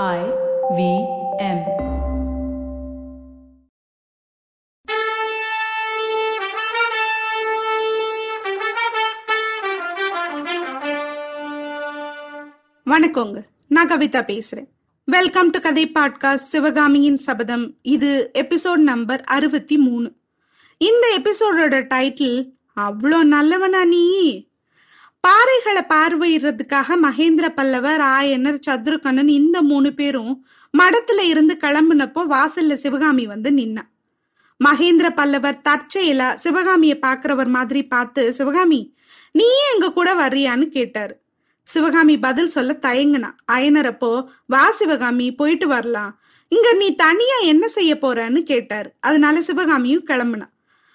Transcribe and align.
I 0.00 0.20
V 0.76 0.82
M. 1.38 1.58
வணக்கங்க. 12.86 13.42
நான் 13.68 13.90
கவிதா 13.90 14.22
பேசுறேன். 14.22 14.68
வெல்கம் 15.04 15.50
டு 15.50 15.60
கதை 15.60 15.90
பாட்காஸ்ட் 15.94 16.34
சிவகாமியின் 16.34 17.18
சபதம். 17.18 17.76
இது 17.82 18.30
எபிசோட் 18.34 18.76
நம்பர் 18.76 19.20
அறுபத்தி 19.20 19.78
மூணு. 19.78 20.12
இந்த 20.78 21.18
எபிசோடோட 21.20 21.82
டைட்டில் 21.94 22.52
அவ்வளோ 22.80 23.22
நல்லவனா 23.22 23.84
நீ? 23.84 24.06
பாறைகளை 25.26 25.82
பார்வையிடுறதுக்காக 25.88 26.96
மகேந்திர 27.02 27.48
பல்லவர் 27.48 28.00
ஆயனர் 28.00 28.58
சத்ருகண்ணன் 28.66 29.28
இந்த 29.28 29.62
மூணு 29.62 29.94
பேரும் 29.94 30.46
மடத்துல 30.82 31.18
இருந்து 31.18 31.56
கிளம்புனப்போ 31.60 32.22
வாசல்ல 32.34 32.72
சிவகாமி 32.72 33.26
வந்து 33.26 33.50
நின்னா. 33.50 33.84
மகேந்திர 34.64 35.10
பல்லவர் 35.14 35.60
தற்செயலா 35.68 36.34
சிவகாமியை 36.34 36.98
பாக்குறவர் 36.98 37.46
மாதிரி 37.46 37.86
பார்த்து 37.86 38.32
சிவகாமி 38.32 38.94
நீயே 39.32 39.62
எங்க 39.74 39.92
கூட 39.92 40.14
வர்றியான்னு 40.14 40.66
கேட்டாரு. 40.68 41.20
சிவகாமி 41.62 42.18
பதில் 42.18 42.46
சொல்ல 42.46 42.78
தயங்குனா. 42.82 43.30
அயனரப்போ 43.52 44.24
வா 44.46 44.70
சிவகாமி 44.70 45.34
போயிட்டு 45.34 45.68
வரலாம். 45.68 46.20
இங்க 46.48 46.72
நீ 46.72 46.94
தனியா 46.94 47.36
என்ன 47.36 47.68
செய்ய 47.68 47.94
போறன்னு 47.94 48.42
கேட்டாரு. 48.42 48.92
அதனால 49.00 49.40
சிவகாமியும் 49.40 50.06
கிளம்புனா. 50.06 50.48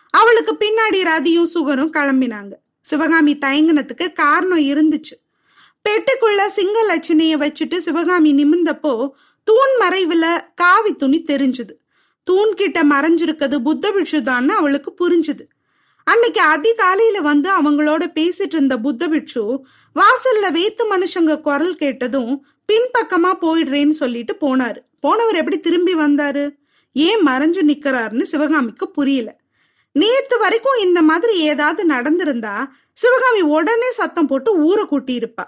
அவளுக்கு 0.09 0.53
பின்னாடி 0.59 1.03
ரதியும் 1.03 1.49
சுகரும் 1.53 1.95
கிளம்பினாங்க. 1.97 2.53
சிவகாமி 2.87 3.33
தயங்கினத்துக்கு 3.37 4.13
காரணம் 4.13 4.65
இருந்துச்சு. 4.71 5.15
பெட்டுக்குள்ள 5.83 6.45
சிங்க 6.47 6.77
லட்சணைய 6.89 7.35
வச்சுட்டு 7.43 7.77
சிவகாமி 7.77 8.31
நிமிந்தப்போ 8.33 8.93
தூண் 9.43 9.73
மறைவுல 9.79 10.25
காவி 10.55 10.93
துணி 10.93 11.19
தெரிஞ்சுது. 11.21 11.73
தூண் 12.23 12.53
கிட்ட 12.53 12.83
மறைஞ்சிருக்கிறது 12.83 13.57
புத்த 13.59 13.89
பிட்சுதான்னு 13.89 14.47
அவளுக்கு 14.47 14.91
புரிஞ்சுது. 15.01 15.43
அன்னைக்கு 16.03 16.41
அதிகாலையில 16.55 17.21
வந்து 17.21 17.49
அவங்களோட 17.57 18.03
பேசிட்டு 18.15 18.55
இருந்த 18.55 18.77
புத்த 18.77 19.07
பிட்சு 19.07 19.43
வாசல்ல 19.99 20.45
வேத்து 20.49 20.83
மனுஷங்க 20.89 21.41
குரல் 21.41 21.75
கேட்டதும் 21.75 22.45
பின்பக்கமா 22.67 23.31
போயிடுறேன்னு 23.41 23.97
சொல்லிட்டு 24.01 24.33
போனாரு. 24.41 24.79
போனவர் 24.99 25.35
எப்படி 25.35 25.59
திரும்பி 25.59 25.95
வந்தாரு? 25.95 26.43
ஏன் 26.93 27.25
மறைஞ்சு 27.25 27.61
நிக்கிறாருன்னு 27.67 28.21
சிவகாமிக்கு 28.21 28.91
புரியல. 28.91 29.29
நேத்து 30.01 30.35
வரைக்கும் 30.39 30.79
இந்த 30.79 31.01
மாதிரி 31.01 31.33
ஏதாவது 31.51 31.81
நடந்திருந்தா 31.87 32.55
சிவகாமி 32.93 33.41
உடனே 33.55 33.89
சத்தம் 33.91 34.27
போட்டு 34.27 34.51
ஊரை 34.59 34.85
கூட்டியிருப்பா. 34.91 35.45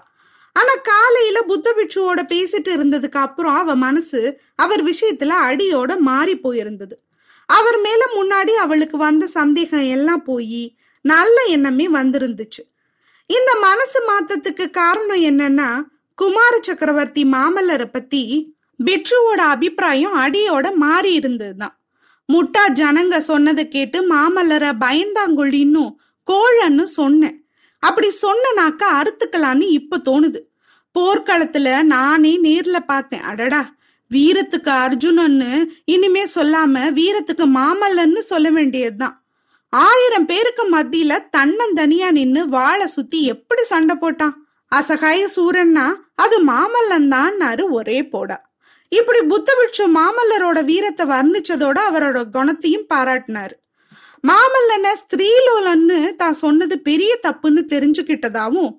ஆனா 0.56 0.72
காலையில 0.82 1.38
புத்த 1.42 1.72
பிட்சுவோட 1.76 2.20
பேசிட்டு 2.32 2.70
இருந்ததுக்கு 2.76 3.18
அப்புறம் 3.26 3.56
அவ 3.56 3.74
மனசு 3.74 4.20
அவர் 4.54 4.82
விஷயத்துல 4.84 5.32
அடியோட 5.48 5.98
மாறி 5.98 6.34
போயிருந்தது. 6.36 6.96
அவர் 7.48 7.78
மேல 7.78 8.02
முன்னாடி 8.16 8.52
அவளுக்கு 8.64 8.96
வந்த 8.96 9.26
சந்தேகம் 9.26 9.86
எல்லாம் 9.96 10.22
போய் 10.22 10.62
நல்ல 11.04 11.36
எண்ணமே 11.44 11.86
வந்திருந்துச்சு. 11.88 12.62
இந்த 13.30 13.50
மனசு 13.60 13.98
மாத்தத்துக்கு 14.10 14.64
காரணம் 14.70 15.22
என்னன்னா 15.22 15.68
குமார 16.18 16.58
சக்கரவர்த்தி 16.60 17.22
மாமல்லரை 17.24 17.88
பத்தி 17.92 18.22
பிட்சுவோட 18.84 19.40
அபிப்பிராயம் 19.54 20.16
அடியோட 20.16 20.66
மாறி 20.74 21.10
இருந்ததுதான். 21.20 21.76
முட்டா 22.32 22.72
ஜனங்க 22.72 23.18
சொன்னதை 23.18 23.68
கேட்டு 23.68 24.14
மாமல்லரை 24.14 24.70
பயந்தாங்கொழின்னு 24.80 25.94
கோழன்னு 26.30 26.82
சொன்னேன். 26.82 27.48
அப்படி 27.78 28.08
சொன்னனாக்க 28.22 28.82
அறுத்துக்கலான்னு 29.00 29.60
இப்ப 29.60 30.00
தோணுது. 30.10 30.40
போர்க்களத்துல 30.98 31.82
நானே 31.82 32.40
நேர்ல 32.42 32.78
பார்த்தேன். 32.86 33.22
அடடா 33.22 33.74
வீரத்துக்கு 34.14 34.70
அர்ஜுனன்னு 34.84 35.66
இனிமே 35.84 36.24
சொல்லாம 36.24 36.90
வீரத்துக்கு 36.90 37.44
மாமல்லன்னு 37.54 38.18
சொல்ல 38.18 38.50
வேண்டியதுதான். 38.50 39.24
ஆயிரம் 39.68 40.26
பேருக்கு 40.26 40.70
மத்தியில 40.70 41.18
தன்னந்தனியா 41.36 42.10
நின்னு 42.10 42.48
வாழை 42.48 42.86
சுத்தி 42.86 43.24
எப்படி 43.24 43.64
சண்டை 43.64 43.96
போட்டான்? 43.96 44.32
அசகாய 44.76 45.26
சூரன்னா 45.36 45.94
அது 46.14 46.44
மாமல்லன் 46.44 47.08
தான்னாரு 47.10 47.64
ஒரே 47.68 48.08
போடா. 48.08 48.49
இப்படி 48.92 49.20
புத்தபிட்சு 49.32 49.84
மாமல்லரோட 49.96 50.64
வீரத்தை 50.64 51.04
வர்ணிச்சதோட 51.06 51.78
அவரோட 51.90 52.18
குணத்தையும் 52.36 52.86
பாராட்டினாரு. 52.92 53.54
மாமல்லனை 54.24 54.92
ஸ்திரீலோலன்னு 55.02 55.98
தான் 56.16 56.40
சொன்னது 56.44 56.74
பெரிய 56.78 57.12
தப்புன்னு 57.26 57.62
தெரிஞ்சுக்கிட்டதாவும் 57.74 58.72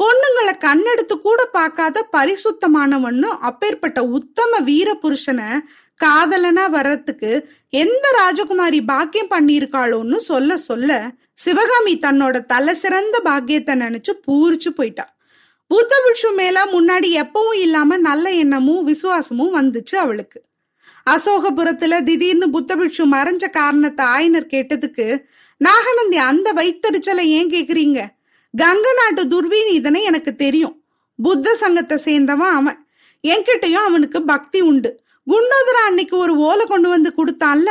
பொண்ணுங்களை 0.00 0.54
கண்ணெடுத்து 0.58 1.14
கூட 1.18 1.40
பார்க்காத 1.44 2.06
பரிசுத்தமானவன்னு 2.12 3.28
அப்பேற்பட்ட 3.48 4.00
உத்தம 4.18 4.58
வீர 4.58 4.88
புருஷனை 5.02 5.48
காதலனா 6.00 6.64
வர்றதுக்கு 6.70 7.30
எந்த 7.82 8.06
ராஜகுமாரி 8.20 8.80
பாக்கியம் 8.84 9.30
பண்ணியிருக்காளோன்னு 9.30 10.18
சொல்ல 10.30 10.56
சொல்ல 10.68 10.90
சிவகாமி 11.34 11.94
தன்னோட 12.02 12.36
தலை 12.46 12.74
சிறந்த 12.74 13.16
பாக்கியத்தை 13.20 13.74
நினைச்சு 13.74 14.12
பூரிச்சு 14.26 14.68
போயிட்டா. 14.68 15.15
புத்த 15.66 16.02
பிட்சு 16.04 16.32
மேல 16.32 16.64
முன்னாடி 16.64 17.08
எப்பவும் 17.22 17.56
இல்லாம 17.60 17.96
நல்ல 17.96 18.30
எண்ணமும் 18.30 18.84
விசுவாசமும் 18.84 19.54
வந்துச்சு 19.54 19.96
அவளுக்கு. 19.96 20.42
அசோகபுரத்துல 21.10 22.02
திடீர்னு 22.02 22.50
புத்த 22.50 22.76
பிட்சு 22.76 23.06
மறைஞ்ச 23.06 23.50
காரணத்தை 23.50 24.06
ஆயனர் 24.06 24.50
கேட்டதுக்கு 24.52 25.24
நாகநந்தி 25.56 26.16
அந்த 26.16 26.52
வைத்தறிச்சலை 26.52 27.20
ஏன் 27.20 27.50
கேக்குறீங்க? 27.50 28.06
கங்க 28.58 28.86
நாட்டு 28.96 29.24
துர்வீநீதனை 29.24 30.02
எனக்கு 30.02 30.34
தெரியும். 30.34 30.82
புத்த 31.22 31.54
சங்கத்தை 31.54 31.98
சேர்ந்தவன் 32.04 32.54
அவன். 32.54 32.86
என்கிட்டயும் 33.28 33.84
அவனுக்கு 33.84 34.22
பக்தி 34.22 34.60
உண்டு. 34.60 35.00
குண்டோதர 35.30 35.78
அன்னைக்கு 35.86 36.16
ஒரு 36.16 36.36
ஓலை 36.36 36.66
கொண்டு 36.66 36.88
வந்து 36.88 37.12
கொடுத்தான்ல? 37.16 37.70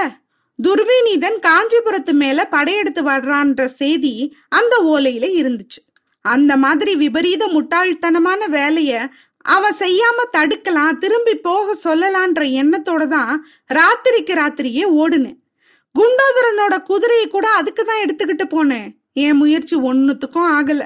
துர்வீனிதன் 0.64 1.40
காஞ்சிபுரத்து 1.40 2.12
மேல 2.12 2.46
படையெடுத்து 2.46 3.04
வர்றான்ற 3.04 3.66
செய்தி 3.66 4.36
அந்த 4.50 4.82
ஓலையில 4.94 5.26
இருந்துச்சு. 5.42 5.82
அந்த 6.34 6.52
மாதிரி 6.58 6.92
விபரீத 6.96 7.44
முட்டாள்தனமான 7.56 8.42
வேலைய 8.58 8.92
அவ 9.46 9.64
செய்யாம 9.80 10.20
தடுக்கலாம் 10.36 11.00
திரும்பி 11.04 11.34
போக 11.48 11.76
சொல்லலான்ற 11.86 12.44
எண்ணத்தோட 12.62 13.04
தான் 13.08 13.34
ராத்திரிக்கு 13.70 14.34
ராத்திரியே 14.42 14.86
ஓடுனேன் 15.02 15.40
குண்டோதரனோட 15.96 16.76
குதிரையை 16.84 17.28
கூட 17.28 17.48
அதுக்கு 17.60 17.84
தான் 17.84 18.02
எடுத்துக்கிட்டு 18.06 18.46
போனேன் 18.56 18.88
என் 19.24 19.38
முயற்சி 19.42 19.76
ஒன்னுத்துக்கும் 19.90 20.50
ஆகல. 20.58 20.82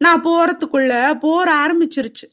நான் 0.00 0.22
போறதுக்குள்ள 0.26 0.92
போற 1.24 1.46
ஆரம்பிச்சிருச்சு. 1.64 2.26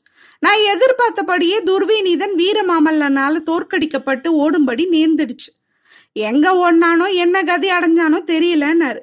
நான் 0.43 0.61
எதிர்பார்த்தபடியே 0.73 1.57
துர்விநீதன் 1.69 2.35
வீரமாமல்லனால 2.41 3.41
தோற்கடிக்கப்பட்டு 3.49 4.29
ஓடும்படி 4.43 4.85
நேர்ந்துடுச்சு. 4.95 5.49
எங்க 6.15 6.45
ஓடினானோ 6.63 7.05
என்ன 7.23 7.43
கதி 7.49 7.69
அடைஞ்சானோ 7.71 8.19
தெரியலன்னாரு. 8.31 9.01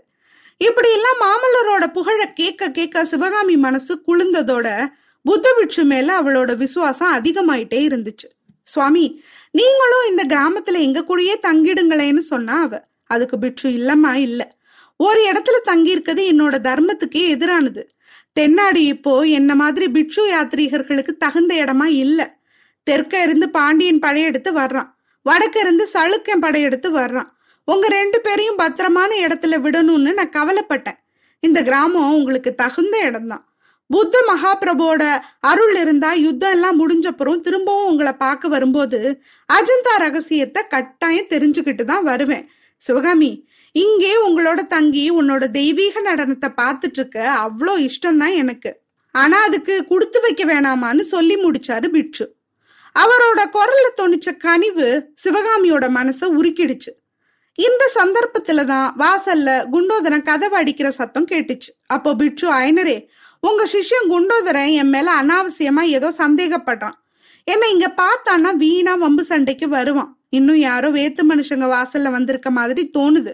இப்படி 0.58 0.88
எல்லாம் 0.92 1.20
மாமல்லரோட 1.20 1.92
புகழ 1.92 2.32
கேட்க 2.32 2.70
கேட்க 2.70 3.04
சிவகாமி 3.04 3.56
மனசு 3.56 4.02
குளிர்ந்ததோட 4.06 4.86
புத்த 5.22 5.54
பிட்சு 5.58 5.84
மேல 5.84 6.22
அவளோட 6.22 6.56
விசுவாசம் 6.56 7.14
அதிகமாயிட்டே 7.14 7.86
இருந்துச்சு. 7.88 8.28
சுவாமி 8.62 9.22
நீங்களும் 9.50 10.08
இந்த 10.08 10.24
கிராமத்துல 10.26 10.80
எங்க 10.80 11.04
கூடயே 11.08 11.34
தங்கிடுங்களேன்னு 11.42 12.16
சொன்னா 12.16 12.62
அவ. 12.62 12.82
அதுக்கு 13.06 13.38
பிட்சு 13.38 13.70
இல்லம்மா 13.70 14.12
இல்ல. 14.14 14.56
ஒரு 14.96 15.32
இடத்துல 15.32 15.68
தங்கியிருக்கிறது 15.68 16.22
என்னோட 16.32 16.56
தர்மத்துக்கே 16.58 17.34
எதிரானது. 17.34 17.82
தென்னாடு 18.32 18.84
இப்போ 18.84 19.20
என்ன 19.20 19.54
மாதிரி 19.54 19.88
பிட்சு 19.88 20.28
யாத்ரீகர்களுக்கு 20.28 21.16
தகுந்த 21.16 21.54
இடமா 21.54 21.84
இல்ல. 21.84 22.38
தெற்க 22.90 23.22
இருந்து 23.22 23.50
பாண்டியன் 23.50 23.98
படையெடுத்து 23.98 24.52
வர்றான். 24.52 24.90
வடக்க 25.30 25.56
இருந்து 25.58 25.88
சளுக்கன் 25.94 26.40
படையெடுத்து 26.40 26.90
வர்றான். 26.92 27.30
உங்க 27.72 27.86
ரெண்டு 27.98 28.18
பேரையும் 28.26 28.60
பத்திரமான 28.62 29.10
இடத்துல 29.26 29.54
விடணும்னு 29.64 30.10
நான் 30.18 30.36
கவலைப்பட்டேன். 30.38 30.98
இந்த 31.42 31.58
கிராமம் 31.68 32.14
உங்களுக்கு 32.18 32.50
தகுந்த 32.62 32.96
இடம்தான். 33.08 33.44
புத்த 33.90 34.16
மகாபிரபோட 34.28 35.02
அருள் 35.50 35.74
இருந்தா 35.82 36.10
யுத்தம் 36.24 36.54
எல்லாம் 36.56 36.78
முடிஞ்சப்புறம் 36.80 37.42
திரும்பவும் 37.46 37.90
உங்களை 37.90 38.12
பார்க்க 38.24 38.54
வரும்போது 38.54 38.98
அஜந்தா 39.48 39.94
ரகசியத்தை 40.04 40.62
கட்டாயம் 40.74 41.30
தெரிஞ்சுக்கிட்டு 41.34 41.84
தான் 41.92 42.04
வருவேன். 42.10 42.44
சிவகாமி 42.82 43.30
இங்கே 43.74 44.12
உங்களோட 44.26 44.60
தங்கி 44.74 45.04
உன்னோட 45.20 45.44
தெய்வீக 45.58 46.00
நடனத்தை 46.10 46.50
பார்த்துட்டு 46.60 46.98
இருக்க 47.00 47.18
அவ்வளோ 47.46 47.74
இஷ்டம்தான் 47.88 48.36
எனக்கு. 48.42 48.70
ஆனா 49.14 49.36
அதுக்கு 49.48 49.74
கொடுத்து 49.92 50.18
வைக்க 50.24 50.42
வேணாமான்னு 50.52 51.04
சொல்லி 51.14 51.36
முடிச்சாரு 51.44 51.88
பிட்சு 51.96 52.26
அவரோட 53.02 53.40
குரல்ல 53.56 53.86
தோணிச்ச 54.00 54.28
கனிவு 54.46 54.86
சிவகாமியோட 55.24 55.86
மனசை 55.98 56.26
உருக்கிடுச்சு. 56.38 56.92
இந்த 57.58 57.84
சந்தர்ப்பத்துல 57.94 58.64
தான் 58.64 58.88
வாசல்ல 59.02 59.50
குண்டோதரன் 59.72 60.26
கதவை 60.28 60.60
அடிக்கிற 60.60 60.88
சத்தம் 60.90 61.26
கேட்டுச்சு. 61.26 61.70
அப்போ 61.86 62.14
பிட்சு 62.14 62.46
ஐனரே 62.52 63.08
உங்க 63.40 63.62
சிஷ்யம் 63.72 64.06
குண்டோதரன் 64.12 64.72
என் 64.80 64.88
மேல 64.88 65.08
அனாவசியமா 65.22 65.82
ஏதோ 65.82 66.12
சந்தேகப்படுறான். 66.18 66.96
என்ன 67.44 67.68
இங்க 67.68 67.94
பார்த்தான்னா 68.02 68.50
வீணா 68.56 68.94
வம்பு 68.94 69.24
சண்டைக்கு 69.24 69.68
வருவான். 69.68 70.18
இன்னும் 70.28 70.58
யாரோ 70.58 70.88
வேத்து 70.90 71.22
மனுஷங்க 71.30 71.66
வாசல்ல 71.74 72.10
வந்திருக்க 72.10 72.50
மாதிரி 72.50 72.90
தோணுது. 72.98 73.32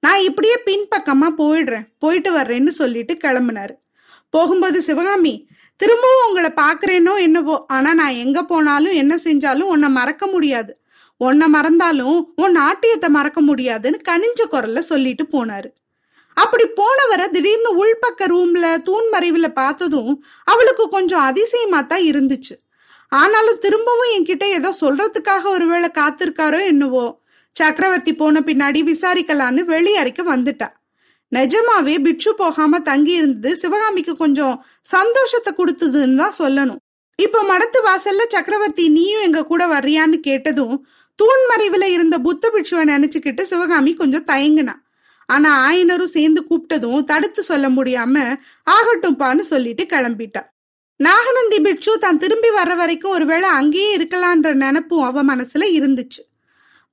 நான் 0.00 0.20
இப்படியே 0.20 0.56
பின்பக்கமா 0.66 1.28
போயிடுறேன். 1.40 1.86
போயிட்டு 1.98 2.30
வர்றேன்னு 2.32 2.72
சொல்லிட்டு 2.80 3.14
கிளம்புனாரு. 3.24 3.74
போகும்போது 4.30 4.82
சிவகாமி 4.82 5.48
திரும்பவும் 5.76 6.26
உங்களை 6.28 6.50
பாக்குறேனோ 6.56 7.14
என்னவோ? 7.18 7.64
ஆனா 7.66 7.94
நான் 7.94 8.20
எங்க 8.24 8.42
போனாலும் 8.42 8.92
என்ன 8.92 9.14
செஞ்சாலும் 9.24 9.70
உன்னை 9.74 9.88
மறக்க 9.88 10.26
முடியாது. 10.26 10.72
உன்னை 11.20 11.46
மறந்தாலும் 11.48 12.18
உன் 12.36 12.56
நாட்டியத்தை 12.60 13.08
மறக்க 13.16 13.40
முடியாதுன்னு 13.40 13.98
கனிஞ்ச 14.08 14.40
குரல்ல 14.52 14.80
சொல்லிட்டு 14.90 15.24
போனாரு. 15.34 15.68
அப்படி 16.36 16.64
போனவரை 16.80 17.26
திடீர்னு 17.30 17.70
உள்பக்க 17.82 18.26
ரூம்ல 18.32 18.66
தூண் 18.82 19.08
மறைவுல 19.14 19.48
பார்த்ததும் 19.60 20.12
அவளுக்கு 20.44 20.84
கொஞ்சம் 20.88 21.24
அதிசயமா 21.30 21.80
தான் 21.82 22.04
இருந்துச்சு. 22.10 22.54
ஆனாலும் 23.12 23.58
திரும்பவும் 23.58 24.12
என்கிட்ட 24.16 24.44
ஏதோ 24.58 24.70
சொல்றதுக்காக 24.80 25.44
ஒருவேளை 25.56 25.88
காத்திருக்காரோ 25.94 26.60
என்னவோ 26.66 27.04
சக்கரவர்த்தி 27.56 28.12
போன 28.14 28.40
பின்னாடி 28.40 28.80
விசாரிக்கலான்னு 28.90 29.62
வெளியறைக்கு 29.72 30.22
வந்துட்டா. 30.34 30.68
நிஜமாவே 31.32 31.94
பிட்சு 32.02 32.30
போகாம 32.34 32.80
தங்கி 32.80 33.12
இருந்தது 33.12 33.50
சிவகாமிக்கு 33.56 34.14
கொஞ்சம் 34.16 34.56
சந்தோஷத்தை 34.94 35.52
கொடுத்ததுன்னு 35.58 36.20
தான் 36.22 36.38
சொல்லணும். 36.38 36.80
இப்ப 37.18 37.42
மடத்து 37.50 37.78
வாசல்ல 37.86 38.22
சக்கரவர்த்தி 38.34 38.84
நீயும் 38.88 39.24
எங்க 39.26 39.40
கூட 39.50 39.62
வர்றியான்னு 39.66 40.18
கேட்டதும் 40.28 40.76
தூண் 41.22 41.44
மறைவில் 41.48 41.88
இருந்த 41.88 42.18
புத்த 42.18 42.50
பிட்சுவை 42.54 42.84
நினைச்சுக்கிட்டு 42.92 43.42
சிவகாமி 43.42 43.94
கொஞ்சம் 43.94 44.24
தயங்கினான் 44.24 44.80
ஆனா 45.28 45.50
ஆயனரும் 45.66 46.14
சேர்ந்து 46.14 46.40
கூப்பிட்டதும் 46.48 47.04
தடுத்து 47.04 47.42
சொல்ல 47.42 47.68
முடியாம 47.68 48.16
ஆகட்டும்பான்னு 48.70 49.40
சொல்லிட்டு 49.40 49.84
கிளம்பிட்டா. 49.84 50.42
நாகநந்தி 50.96 51.60
பிட்சு 51.60 51.98
தான் 51.98 52.18
திரும்பி 52.18 52.48
வர்ற 52.48 52.76
வரைக்கும் 52.76 53.10
ஒருவேளை 53.10 53.48
அங்கேயே 53.48 53.96
இருக்கலான்ற 53.96 54.50
நினப்பும் 54.54 55.04
அவ 55.04 55.24
மனசுல 55.24 55.64
இருந்துச்சு. 55.78 56.22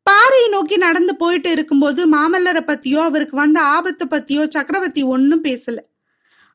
பாறையை 0.03 0.49
நோக்கி 0.49 0.77
நடந்து 0.77 1.15
போயிட்டு 1.15 1.51
இருக்கும்போது 1.51 2.01
மாமல்லரை 2.09 2.63
பத்தியோ 2.71 3.01
அவருக்கு 3.09 3.35
வந்த 3.35 3.59
ஆபத்தை 3.61 4.07
பத்தியோ 4.11 4.49
சக்கரவர்த்தி 4.49 5.03
ஒன்னும் 5.03 5.43
பேசல. 5.43 5.77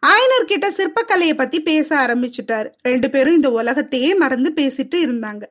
ஆயனர்கிட்ட 0.03 0.69
சிற்பக்கலையை 0.79 1.37
பத்தி 1.37 1.63
பேச 1.63 1.97
ஆரம்பிச்சுட்டாரு. 1.97 2.71
ரெண்டு 2.83 3.11
பேரும் 3.11 3.35
இந்த 3.35 3.51
உலகத்தையே 3.51 4.15
மறந்து 4.15 4.53
பேசிட்டு 4.57 4.99
இருந்தாங்க. 5.07 5.43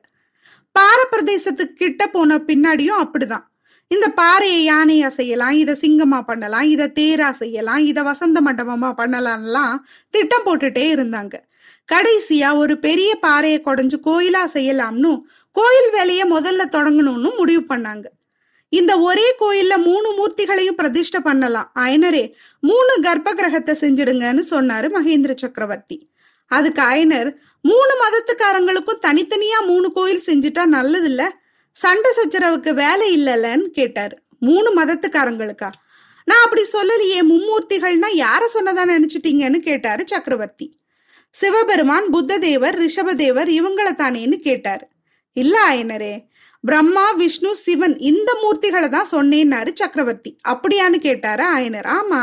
பாறை 0.76 1.04
பிரதேசத்துக்கு 1.12 1.76
கிட்ட 1.82 2.02
போன 2.06 2.38
பின்னாடியும் 2.48 3.02
அப்படிதான். 3.04 3.44
இந்த 3.90 4.06
பாறையை 4.20 4.60
யானையா 4.70 5.08
செய்யலாம் 5.18 5.56
இதை 5.62 5.74
சிங்கமா 5.80 6.20
பண்ணலாம் 6.28 6.66
இதை 6.74 6.86
தேரா 6.98 7.28
செய்யலாம் 7.40 7.82
இதை 7.90 8.02
வசந்த 8.02 8.38
மண்டபமா 8.46 8.90
பண்ணலாம்லாம் 9.00 9.74
திட்டம் 10.10 10.46
போட்டுட்டே 10.46 10.86
இருந்தாங்க. 10.94 11.34
கடைசியா 11.92 12.48
ஒரு 12.56 12.74
பெரிய 12.78 13.10
பாறையை 13.14 13.58
குடைஞ்சு 13.64 13.98
கோயிலா 14.06 14.42
செய்யலாம்னு 14.56 15.12
கோயில் 15.56 15.90
வேலையை 15.92 16.24
முதல்ல 16.30 16.62
தொடங்கணும்னு 16.76 17.30
முடிவு 17.36 17.64
பண்ணாங்க. 17.74 18.06
இந்த 18.72 18.92
ஒரே 19.08 19.26
கோயில்ல 19.40 19.74
மூணு 19.88 20.08
மூர்த்திகளையும் 20.18 20.78
பிரதிஷ்டை 20.80 21.20
பண்ணலாம். 21.20 21.68
அயனரே 21.78 22.24
மூணு 22.60 22.94
கர்ப்ப 23.02 23.34
கிரகத்தை 23.40 23.74
செஞ்சிடுங்கன்னு 23.80 24.44
சொன்னாரு 24.50 24.88
மகேந்திர 24.96 25.34
சக்கரவர்த்தி. 25.36 25.98
அதுக்கு 26.50 26.82
அயனர் 26.82 27.30
மூணு 27.68 27.94
மதத்துக்காரங்களுக்கும் 28.02 29.02
தனித்தனியா 29.06 29.58
மூணு 29.66 29.88
கோயில் 29.92 30.26
செஞ்சுட்டா 30.26 30.64
நல்லது 30.76 31.08
இல்ல 31.08 31.22
சண்டை 31.76 32.10
சச்சரவுக்கு 32.16 32.70
வேலை 32.74 33.06
இல்லைல்லன்னு 33.16 33.66
கேட்டாரு. 33.78 34.16
மூணு 34.38 34.68
மதத்துக்காரங்களுக்கா? 34.78 35.70
நான் 36.28 36.42
அப்படி 36.42 36.62
சொல்லலையே 36.72 37.20
மும்மூர்த்திகள்னா 37.30 38.08
யார 38.14 38.42
சொன்னதா 38.54 38.84
நினைச்சிட்டீங்கன்னு 38.92 39.58
கேட்டாரு 39.58 40.02
சக்கரவர்த்தி. 40.06 40.66
சிவபெருமான் 41.34 42.06
புத்ததேவர் 42.14 42.76
ரிஷபதேவர் 42.82 43.48
இவங்கள 43.58 43.88
தானேன்னு 44.02 44.36
கேட்டாரு. 44.36 44.84
இல்ல 45.32 45.54
ஆயனரே 45.70 46.14
பிரம்மா 46.64 47.06
விஷ்ணு 47.12 47.50
சிவன் 47.56 47.96
இந்த 48.10 48.30
மூர்த்திகளை 48.42 48.88
தான் 48.88 49.10
சொன்னேன்னாரு 49.10 49.70
சக்கரவர்த்தி. 49.74 50.30
அப்படியான்னு 50.48 50.98
கேட்டாரு 51.06 51.44
ஆயனர். 51.56 51.88
ஆமா 51.98 52.20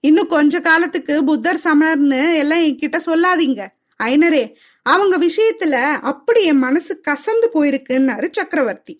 இன்னும் 0.00 0.26
கொஞ்ச 0.26 0.60
காலத்துக்கு 0.60 1.24
புத்தர் 1.24 1.64
சமணர்னு 1.64 2.22
எல்லாம் 2.42 2.64
என்கிட்ட 2.68 3.00
சொல்லாதீங்க. 3.06 3.62
ஐனரே 4.00 4.44
அவங்க 4.92 5.14
விஷயத்துல 5.18 5.76
அப்படி 6.10 6.40
என் 6.50 6.64
மனசு 6.66 6.92
கசந்து 7.08 7.46
போயிருக்குன்னாரு 7.54 8.26
சக்கரவர்த்தி. 8.32 8.94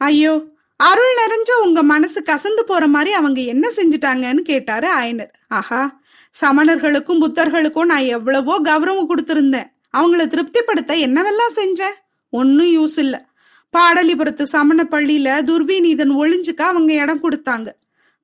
ஐயோ 0.00 0.32
அருள் 0.80 1.14
நிறைஞ்ச 1.20 1.50
உங்க 1.64 1.80
மனசு 1.92 2.20
கசந்து 2.20 2.62
போற 2.66 2.84
மாதிரி 2.86 3.10
அவங்க 3.12 3.40
என்ன 3.52 3.66
செஞ்சுட்டாங்கன்னு 3.76 4.42
கேட்டாரு 4.50 4.88
ஆயனர். 4.98 5.32
ஆஹா 5.58 5.82
சமணர்களுக்கும் 6.34 7.22
புத்தர்களுக்கும் 7.24 7.90
நான் 7.92 8.10
எவ்வளவோ 8.16 8.54
கௌரவம் 8.60 9.10
கொடுத்திருந்தேன். 9.10 9.68
அவங்கள 9.98 10.24
திருப்திப்படுத்த 10.26 10.92
என்னவெல்லாம் 11.06 11.56
செஞ்சேன் 11.56 11.96
ஒன்னும் 12.32 12.72
யூஸ் 12.76 12.98
இல்ல. 13.04 13.16
பாடலிபுரத்து 13.74 14.44
சமண 14.54 14.80
பள்ளியில 14.90 15.28
துர்விநீதன் 15.48 16.14
ஒளிஞ்சுக்க 16.22 16.62
அவங்க 16.70 16.92
இடம் 17.02 17.24
கொடுத்தாங்க. 17.24 17.68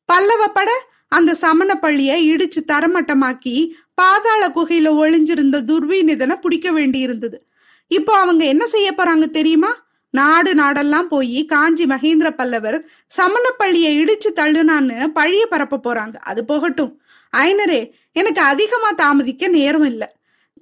பல்லவ 0.08 0.42
பட 0.48 0.70
அந்த 1.08 1.30
சமண 1.34 1.70
பள்ளிய 1.82 2.12
இடிச்சு 2.30 2.60
தரமட்டமாக்கி 2.68 3.56
பாதாள 4.02 4.48
குகையில 4.48 4.88
ஒளிஞ்சிருந்த 5.02 6.04
இதனை 6.06 6.36
பிடிக்க 6.36 6.72
வேண்டி 6.72 6.98
இருந்தது 6.98 7.46
இப்போ 7.88 8.18
அவங்க 8.18 8.44
என்ன 8.44 8.66
செய்ய 8.66 8.94
போறாங்க 8.96 9.30
தெரியுமா? 9.30 9.84
நாடு 10.10 10.54
நாடெல்லாம் 10.54 11.02
போய் 11.02 11.44
காஞ்சி 11.44 11.86
மகேந்திர 11.86 12.30
பல்லவர் 12.30 12.84
சமணப்பள்ளியை 13.16 13.92
இடிச்சு 13.98 14.32
தள்ளுனான்னு 14.34 15.12
பழிய 15.14 15.42
பரப்ப 15.48 15.80
போறாங்க. 15.84 16.14
அது 16.14 16.44
போகட்டும். 16.44 17.00
ஐனரே 17.36 17.90
எனக்கு 18.12 18.40
அதிகமா 18.40 18.90
தாமதிக்க 18.92 19.48
நேரம் 19.48 19.84
இல்லை. 19.84 20.08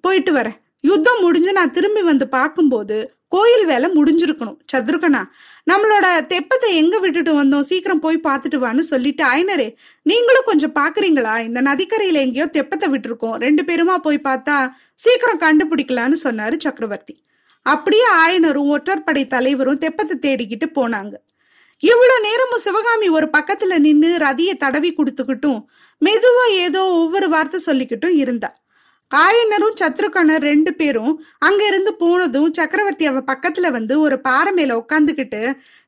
போயிட்டு 0.00 0.34
வரேன். 0.34 0.56
யுத்தம் 0.80 1.20
முடிஞ்சு 1.20 1.52
நான் 1.52 1.70
திரும்பி 1.70 2.02
வந்து 2.02 2.28
பார்க்கும்போது 2.28 3.13
கோயில் 3.32 3.64
வேலை 3.70 3.88
முடிஞ்சிருக்கணும். 3.96 4.58
சத்ருகனா 4.72 5.22
நம்மளோட 5.70 6.06
தெப்பத்தை 6.32 6.68
எங்க 6.80 6.96
விட்டுட்டு 7.04 7.32
வந்தோம்? 7.40 7.66
சீக்கிரம் 7.70 8.02
போய் 8.04 8.18
பார்த்துட்டு 8.26 8.58
வான்னு 8.64 8.82
சொல்லிட்டு 8.92 9.24
ஐனரே 9.38 9.68
நீங்களும் 10.02 10.48
கொஞ்சம் 10.50 10.74
பாக்குறீங்களா 10.80 11.34
இந்த 11.48 11.60
நதிக்கரையில 11.70 12.22
எங்கேயோ 12.26 12.46
தெப்பத்தை 12.56 12.88
விட்டுருக்கோம். 12.94 13.36
ரெண்டு 13.46 13.62
பேருமா 13.68 13.96
போய் 14.06 14.26
பார்த்தா 14.28 14.56
சீக்கிரம் 15.04 15.42
கண்டுபிடிக்கலான்னு 15.44 16.18
சொன்னாரு 16.26 16.58
சக்கரவர்த்தி. 16.66 17.14
அப்படியே 17.66 18.06
ஆயனரும் 18.24 18.72
ஒற்றற்படை 18.76 19.22
தலைவரும் 19.26 19.82
தெப்பத்தை 19.84 20.16
தேடிக்கிட்டு 20.26 20.66
போனாங்க. 20.78 21.14
இவ்வளவு 21.82 22.24
நேரமும் 22.26 22.64
சிவகாமி 22.66 23.06
ஒரு 23.08 23.26
பக்கத்துல 23.36 23.78
நின்னு 23.86 24.10
ரதியை 24.26 24.54
தடவி 24.56 24.90
கொடுத்துக்கிட்டும் 24.98 25.60
மெதுவா 26.02 26.44
ஏதோ 26.66 26.82
ஒவ்வொரு 27.00 27.28
வார்த்தை 27.28 27.60
சொல்லிக்கிட்டும் 27.66 28.16
இருந்தா. 28.22 28.50
ஆயனரும் 29.10 29.76
சத்ருகனர் 29.80 30.44
ரெண்டு 30.50 30.70
பேரும் 30.74 31.12
அங்க 31.38 31.66
இருந்து 31.66 31.90
போனதும் 31.94 32.52
சக்கரவர்த்தி 32.52 33.04
அவ 33.06 33.20
பக்கத்துல 33.32 33.70
வந்து 33.70 33.94
ஒரு 34.00 34.16
பாறை 34.20 34.52
மேல 34.52 34.76
உட்காந்துக்கிட்டு 34.82 35.40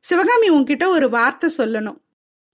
சிவகாமி 0.04 0.48
உன்கிட்ட 0.50 0.84
ஒரு 0.88 1.06
வார்த்தை 1.08 1.48
சொல்லணும். 1.58 1.98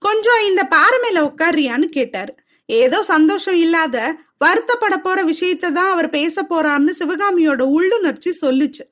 கொஞ்சம் 0.01 0.41
இந்த 0.49 0.61
பாறை 0.75 0.97
மேல 1.03 1.17
உட்காரியான்னு 1.25 1.87
கேட்டாரு. 1.97 2.33
ஏதோ 2.69 3.03
சந்தோஷம் 3.03 3.59
இல்லாத 3.65 3.97
வருத்தப்பட 4.45 4.95
போற 4.97 5.19
விஷயத்த 5.23 5.71
தான் 5.71 5.91
அவர் 5.91 6.09
பேச 6.09 6.35
போறாருன்னு 6.43 6.93
சிவகாமியோட 7.01 7.61
உள்ளுணர்ச்சி 7.77 8.31
சொல்லுச்சு. 8.41 8.83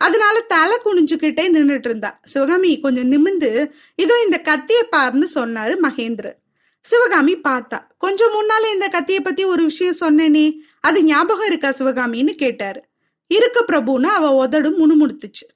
அதனால 0.00 0.36
தலை 0.54 0.76
குனிஞ்சுக்கிட்டே 0.84 1.44
நின்றுட்டு 1.56 1.88
இருந்தா. 1.90 2.10
சிவகாமி 2.24 2.70
கொஞ்சம் 2.80 3.10
நிமிந்து 3.12 3.50
இதோ 4.04 4.14
இந்த 4.26 4.38
கத்திய 4.50 4.80
பாருன்னு 4.94 5.28
சொன்னாரு 5.38 5.74
மகேந்திர 5.86 6.28
சிவகாமி 6.84 7.34
பார்த்தா 7.48 7.78
கொஞ்சம் 7.98 8.32
முன்னால 8.36 8.70
இந்த 8.74 8.86
கத்திய 8.94 9.18
பத்தி 9.20 9.42
ஒரு 9.44 9.62
விஷயம் 9.64 10.00
சொன்னேனே 10.00 10.46
அது 10.84 10.98
ஞாபகம் 11.04 11.46
இருக்கா 11.46 11.68
சிவகாமின்னு 11.68 12.32
கேட்டாரு. 12.34 12.80
இருக்கு 13.30 13.60
பிரபுன்னு 13.68 14.10
அவ 14.18 14.30
உதடு 14.34 14.70
முணுமுணுத்துச்சு. 14.78 15.46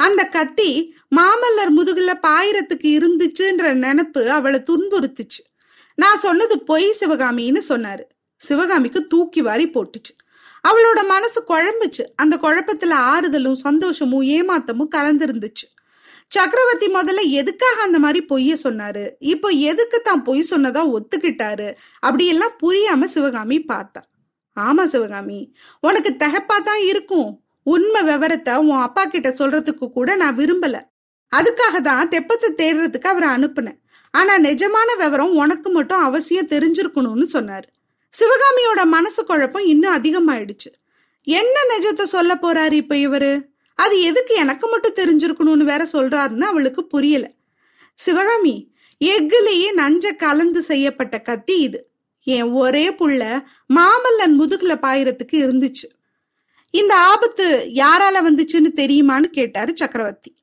அந்த 0.00 0.22
கத்தி 0.24 0.70
மாமல்லர் 1.16 1.72
முதுகுல 1.76 2.10
பாயிரத்துக்கு 2.26 2.88
இருந்துச்சுன்ற 2.98 3.70
நினப்பு 3.84 4.26
அவளை 4.26 4.58
துன்புறுத்துச்சு. 4.70 5.42
நான் 5.94 6.16
சொன்னது 6.16 6.54
பொய் 6.62 6.96
சிவகாமின்னு 7.00 7.62
சொன்னாரு. 7.68 8.04
சிவகாமிக்கு 8.36 9.06
தூக்கி 9.06 9.40
வாரி 9.42 9.66
போட்டுச்சு. 9.68 10.12
அவளோட 10.68 11.00
மனசு 11.06 11.40
குழம்புச்சு. 11.48 12.04
அந்த 12.16 12.34
குழப்பத்துல 12.42 12.94
ஆறுதலும் 13.12 13.60
சந்தோஷமும் 13.66 14.26
ஏமாத்தமும் 14.36 14.94
கலந்துருந்துச்சு. 14.96 15.66
சக்கரவர்த்தி 16.26 16.86
முதல்ல 16.86 17.22
எதுக்காக 17.30 17.82
அந்த 17.82 17.98
மாதிரி 17.98 18.20
பொய்ய 18.30 18.56
சொன்னாரு? 18.62 19.04
இப்போ 19.18 19.48
எதுக்கு 19.48 20.00
தான் 20.00 20.22
பொய் 20.22 20.42
சொன்னதா 20.50 20.82
ஒத்துக்கிட்டாரு? 20.94 21.68
அப்படியெல்லாம் 22.00 22.56
புரியாம 22.62 23.04
சிவகாமி 23.04 23.58
பார்த்தா. 23.72 24.02
ஆமா 24.58 24.84
சிவகாமி. 24.84 25.40
உனக்கு 25.80 26.10
தகப்பா 26.18 26.56
தான் 26.58 26.82
இருக்கும். 26.82 27.30
உண்மை 27.62 28.02
விவரத்தை 28.02 28.54
உன் 28.56 28.70
அப்பா 28.70 29.04
கிட்ட 29.04 29.28
சொல்றதுக்கு 29.30 29.86
கூட 29.90 30.16
நான் 30.16 30.36
விரும்பல. 30.36 30.76
அதுக்காக 31.32 31.80
தான் 31.80 32.08
தெப்பத்தை 32.08 32.48
தேடுறதுக்கு 32.56 33.08
அவரை 33.08 33.28
அனுப்புனேன். 33.28 33.78
ஆனா 34.14 34.38
நிஜமான 34.38 34.96
விவரம் 34.98 35.34
உனக்கு 35.34 35.70
மட்டும் 35.70 36.00
அவசியம் 36.00 36.46
தெரிஞ்சிருக்கணும்னு 36.46 37.26
சொன்னாரு. 37.32 37.68
சிவகாமியோட 38.14 38.84
மனசு 38.86 39.24
குழப்பம் 39.24 39.64
இன்னும் 39.64 39.96
அதிகமாயிடுச்சு. 39.96 40.70
என்ன 41.26 41.56
நிஜத்தை 41.72 42.02
சொல்ல 42.02 42.34
போறாரு 42.34 42.72
இப்ப 42.72 42.94
இவரு? 42.96 43.32
அது 43.78 44.02
எதுக்கு 44.02 44.34
எனக்கு 44.34 44.66
மட்டும் 44.68 44.98
தெரிஞ்சிருக்கணும்னு 45.00 45.64
வேற 45.64 45.86
சொல்றாருன்னு 45.92 46.40
அவளுக்கு 46.40 46.86
புரியல. 46.86 47.26
சிவகாமி 47.98 48.54
எஃகுலேயே 49.00 49.68
நஞ்ச 49.76 50.16
கலந்து 50.16 50.62
செய்யப்பட்ட 50.62 51.16
கத்தி 51.18 51.56
இது. 51.58 51.80
என் 52.28 52.42
ஒரே 52.42 52.90
புள்ள 52.90 53.42
மாமல்லன் 53.74 54.34
முதுகுல 54.40 54.74
பாயிரத்துக்கு 54.82 55.32
இருந்துச்சு. 55.32 55.86
இந்த 56.70 56.96
ஆபத்து 56.96 57.70
யாரால 57.74 58.16
வந்துச்சுன்னு 58.24 58.72
தெரியுமான்னு 58.74 59.24
கேட்டாரு 59.24 59.76
சக்கரவர்த்தி. 59.76 60.34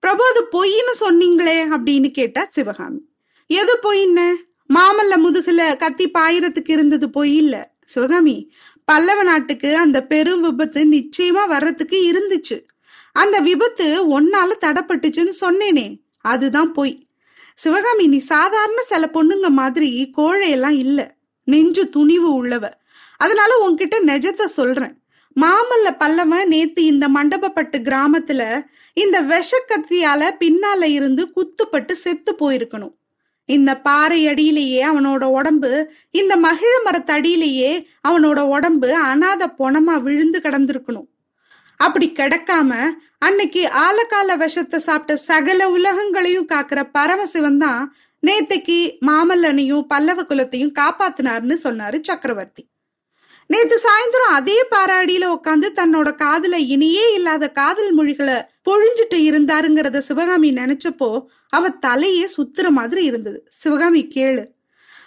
பிரபு 0.00 0.24
அது 0.26 0.48
பொய்ன்னு 0.52 0.92
சொன்னீங்களே 1.00 1.78
அப்படின்னு 1.78 2.10
கேட்டா 2.10 2.44
சிவகாமி. 2.44 3.00
எது 3.46 3.78
பொய்ன்னு? 3.82 4.34
மாமல்ல 4.74 5.16
முதுகுல 5.16 5.76
கத்தி 5.76 6.10
பாயிரத்துக்கு 6.10 6.70
இருந்தது 6.70 7.10
பொய் 7.10 7.36
இல்ல. 7.36 7.74
சிவகாமி 7.84 8.52
பல்லவ 8.84 9.22
நாட்டுக்கு 9.22 9.76
அந்த 9.76 10.06
பெரும் 10.06 10.40
விபத்து 10.40 10.84
நிச்சயமா 10.84 11.48
வர்றதுக்கு 11.48 11.98
இருந்துச்சு. 12.10 12.66
அந்த 13.12 13.38
விபத்து 13.38 14.20
ஒன்னால 14.20 14.52
தடப்பட்டுச்சுன்னு 14.60 15.32
சொன்னேனே 15.40 16.00
அதுதான் 16.20 16.72
பொய். 16.72 17.06
சிவகாமி 17.54 18.06
நீ 18.06 18.18
சாதாரண 18.18 18.82
சில 18.82 19.10
பொண்ணுங்க 19.12 19.48
மாதிரி 19.48 20.10
கோழையெல்லாம் 20.16 20.78
இல்லை. 20.78 21.14
நெஞ்சு 21.46 21.84
துணிவு 21.88 22.30
உள்ளவ. 22.40 22.64
அதனால 23.20 23.52
உன்கிட்ட 23.64 23.96
நெஜத்தை 24.06 24.46
சொல்றேன். 24.58 24.94
மாமல்ல 25.36 25.88
பல்லவன் 26.00 26.46
நேத்து 26.46 26.84
இந்த 26.84 27.06
மண்டபப்பட்டு 27.08 27.78
கிராமத்துல 27.88 28.42
இந்த 28.96 29.16
விஷக்கத்தியால 29.32 30.30
பின்னால 30.42 30.82
இருந்து 30.98 31.22
குத்துப்பட்டு 31.36 31.94
செத்து 32.04 32.32
போயிருக்கணும். 32.40 32.94
இந்த 33.48 33.72
பாறை 33.78 34.20
அடியிலேயே 34.26 34.80
அவனோட 34.86 35.24
உடம்பு 35.38 35.70
இந்த 36.10 36.32
மகிழ 36.36 36.72
மரத்தடியிலேயே 36.86 37.72
அவனோட 38.08 38.40
உடம்பு 38.56 38.88
அனாத 39.10 39.42
பொணமா 39.58 39.96
விழுந்து 40.02 40.38
கிடந்திருக்கணும். 40.38 41.08
அப்படி 41.80 42.06
கிடக்காம 42.14 42.70
அன்னைக்கு 43.18 43.62
ஆலக்கால 43.84 44.36
விஷத்தை 44.36 44.78
சாப்பிட்ட 44.78 45.16
சகல 45.22 45.60
உலகங்களையும் 45.70 46.48
காக்குற 46.52 46.80
பரமசிவன் 46.92 47.58
தான் 47.58 47.82
நேத்தைக்கு 48.22 48.78
மாமல்லனையும் 49.06 49.82
பல்லவ 49.82 50.22
குலத்தையும் 50.22 50.72
காப்பாத்தினார்னு 50.78 51.56
சொன்னாரு 51.64 51.98
சக்கரவர்த்தி. 52.00 52.64
நேத்து 53.50 53.76
சாயந்தரம் 53.76 54.32
அதே 54.32 54.56
பாராடியில 54.70 55.24
உட்காந்து 55.26 55.68
தன்னோட 55.74 56.08
காதுல 56.22 56.54
இனியே 56.54 57.14
இல்லாத 57.14 57.50
காதல் 57.50 57.92
மொழிகளை 57.92 58.36
பொழிஞ்சிட்டு 58.64 59.18
இருந்தாருங்கிறத 59.28 59.98
சிவகாமி 59.98 60.50
நினைச்சப்போ 60.52 61.10
அவ 61.48 61.68
தலையே 61.86 62.24
சுத்துற 62.36 62.68
மாதிரி 62.68 63.04
இருந்தது. 63.04 63.46
சிவகாமி 63.48 64.02
கேளு. 64.14 64.44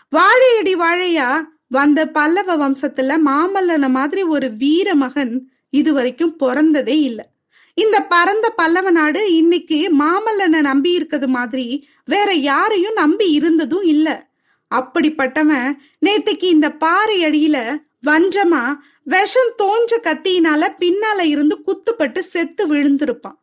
வாழையடி 0.09 0.75
வாழையா? 0.75 1.29
வந்த 1.67 2.05
பல்லவ 2.07 2.55
வம்சத்துல 2.57 3.17
மாமல்லன 3.25 3.89
மாதிரி 3.89 4.21
ஒரு 4.23 4.47
வீர 4.53 4.95
மகன் 4.95 5.33
இது 5.69 5.93
வரைக்கும் 5.93 6.37
பிறந்ததே 6.43 6.95
இல்லை. 7.01 7.25
இந்த 7.77 7.97
பரந்த 8.03 8.49
பல்லவ 8.49 8.91
நாடு 8.91 9.35
இன்னைக்கு 9.35 9.89
மாமல்லனை 9.99 10.61
நம்பி 10.61 10.91
இருக்கிறது 10.91 11.27
மாதிரி 11.27 11.87
வேற 12.09 12.29
யாரையும் 12.33 12.93
நம்பி 12.93 13.27
இருந்ததும் 13.31 13.85
இல்ல. 13.93 14.07
அப்படிப்பட்டவன் 14.75 15.69
நேத்துக்கு 16.05 16.47
இந்த 16.55 16.67
பாறை 16.73 17.17
அடியில 17.25 17.57
வஞ்சமா 18.07 18.63
விஷம் 19.03 19.53
தோஞ்ச 19.57 19.91
கத்தியினால 19.97 20.61
பின்னால 20.79 21.21
இருந்து 21.23 21.55
குத்துப்பட்டு 21.65 22.19
செத்து 22.33 22.63
விழுந்திருப்பான். 22.67 23.39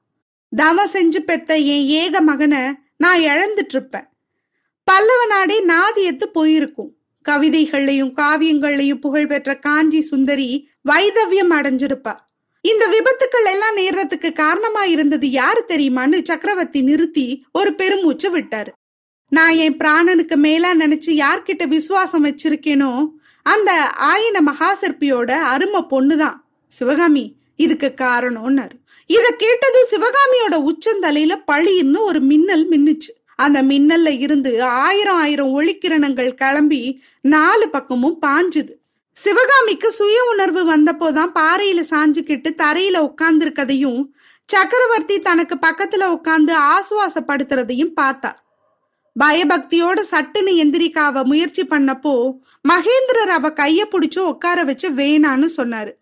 தவம் 0.57 0.93
செஞ்சு 0.93 1.19
பெத்த 1.19 1.57
என் 1.57 1.87
ஏக 2.03 2.21
மகனை 2.21 2.65
நான் 2.97 3.21
இழந்துட்டு 3.21 3.75
இருப்பேன் 3.75 4.07
பல்லவ 4.85 5.23
நாடே 5.27 5.57
நாதியத்து 5.65 6.25
போயிருக்கும். 6.25 6.93
கவிதைகள்லையும் 7.29 8.13
காவியங்கள்லையும் 8.17 9.01
புகழ்பெற்ற 9.01 9.59
காஞ்சி 9.59 10.01
சுந்தரி 10.01 10.51
வைதவியம் 10.83 11.53
அடைஞ்சிருப்பா. 11.53 12.15
இந்த 12.67 12.85
விபத்துக்கள் 12.87 13.49
எல்லாம் 13.51 13.77
நேர்றதுக்கு 13.77 14.33
காரணமா 14.33 14.85
இருந்தது 14.85 15.27
யாரு 15.31 15.65
தெரியுமான்னு 15.69 16.19
சக்கரவர்த்தி 16.23 16.81
நிறுத்தி 16.83 17.27
ஒரு 17.53 17.75
பெருமூச்சு 17.75 18.29
விட்டாரு. 18.39 18.71
நான் 19.31 19.55
என் 19.55 19.77
பிராணனுக்கு 19.77 20.37
மேலா 20.37 20.71
நினைச்சு 20.73 21.13
யார்கிட்ட 21.23 21.65
விசுவாசம் 21.67 22.25
வச்சிருக்கேனோ 22.25 22.91
அந்த 23.43 23.71
ஆயின 24.11 24.41
மகாசிற்பியோட 24.51 25.31
அருமை 25.53 25.83
பொண்ணுதான். 25.91 26.37
சிவகாமி 26.69 27.25
இதுக்கு 27.57 27.93
காரணம்னாரு. 27.97 28.77
இத 29.07 29.27
கேட்டதும் 29.43 29.91
சிவகாமியோட 29.93 30.55
உச்சந்தலையில 30.71 31.35
பழின்னு 31.53 31.99
ஒரு 31.99 32.21
மின்னல் 32.21 32.67
மின்னுச்சு. 32.71 33.13
அந்த 33.37 33.63
மின்னல்ல 33.63 34.11
இருந்து 34.21 34.63
ஆயிரம் 34.63 35.21
ஆயிரம் 35.25 35.53
ஒளிக்கிரணங்கள் 35.61 36.37
கிளம்பி 36.43 36.83
நாலு 37.21 37.69
பக்கமும் 37.69 38.19
பாஞ்சுது. 38.27 38.76
சிவகாமிக்கு 39.19 39.93
சுய 39.93 40.25
உணர்வு 40.31 40.77
வந்தப்போதான் 40.77 41.33
பாறையில 41.35 41.85
சாஞ்சுக்கிட்டு 41.91 42.51
தரையில 42.57 43.09
உட்கார்ந்துருக்கதையும் 43.09 44.05
சக்கரவர்த்தி 44.47 45.19
தனக்கு 45.19 45.55
பக்கத்துல 45.55 46.05
உட்கார்ந்து 46.05 46.55
ஆசுவாசப்படுத்துறதையும் 46.59 47.93
பார்த்தா. 48.01 48.33
பயபக்தியோட 49.25 50.05
சட்டுன்னு 50.11 50.53
எந்திரிக்காவ 50.57 51.25
முயற்சி 51.25 51.65
பண்ணப்போ 51.65 52.37
மகேந்திரர் 52.69 53.29
அவ 53.29 53.49
கைய 53.49 53.85
பிடிச்சு 53.91 54.19
உட்கார 54.19 54.65
வச்சு 54.65 54.91
வேணான்னு 54.91 55.49
சொன்னாரு. 55.57 55.93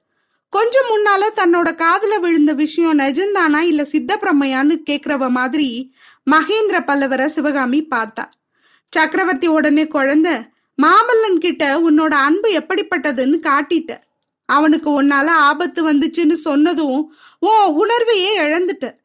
கொஞ்சம் 0.48 0.88
முன்னால 0.88 1.22
தன்னோட 1.36 1.82
காதுல 1.82 2.20
விழுந்த 2.20 2.52
விஷயம் 2.52 2.98
நெஜந்தானா 2.98 3.58
இல்ல 3.58 3.82
சித்தப்பிரமையான்னு 3.82 4.82
கேக்குறவ 4.90 5.28
மாதிரி 5.28 5.94
மகேந்திர 6.30 6.80
பல்லவரை 6.86 7.26
சிவகாமி 7.26 7.86
பார்த்தா. 7.90 8.24
சக்கரவர்த்தி 8.90 9.46
உடனே 9.46 9.86
குழந்தை 9.86 10.32
மாமல்லன் 10.82 11.38
கிட்ட 11.38 11.90
உன்னோட 11.90 12.10
அன்பு 12.10 12.52
எப்படிப்பட்டதுன்னு 12.52 13.38
காட்டிட்ட. 13.40 14.02
அவனுக்கு 14.46 15.02
உன்னால 15.02 15.26
ஆபத்து 15.26 15.92
வந்துச்சுன்னு 15.92 16.32
சொன்னதும் 16.32 17.14
உன் 17.38 17.76
உணர்வையே 17.82 18.30
இழந்துட்ட. 18.38 19.02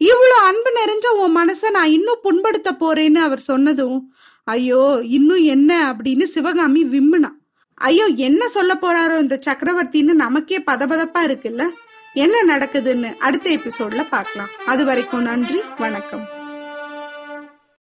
இவ்வளோ 0.00 0.36
அன்பு 0.42 0.70
நிறைஞ்ச 0.80 1.06
உன் 1.22 1.36
மனசை 1.36 1.70
நான் 1.70 1.88
இன்னும் 1.88 2.22
புண்படுத்த 2.24 2.70
போறேன்னு 2.80 3.16
அவர் 3.16 3.38
சொன்னதும் 3.38 4.14
ஐயோ 4.44 5.00
இன்னும் 5.02 5.42
என்ன? 5.42 5.92
அப்படின்னு 5.92 6.22
சிவகாமி 6.22 6.84
விம்முனா. 6.84 7.30
ஐயோ 7.74 8.06
என்ன 8.06 8.48
சொல்ல 8.48 8.74
போறாரோ 8.74 9.18
இந்த 9.18 9.40
சக்கரவர்த்தின்னு 9.46 10.14
நமக்கே 10.24 10.58
பதபதப்பா 10.66 11.22
இருக்குல்ல? 11.24 11.66
என்ன 12.14 12.56
நடக்குதுன்னு 12.56 13.16
அடுத்த 13.18 13.50
எபிசோட்ல 13.50 14.08
பார்க்கலாம். 14.08 14.48
அது 14.66 14.84
வரைக்கும் 14.84 15.22
நன்றி 15.22 15.60
வணக்கம். 15.78 16.37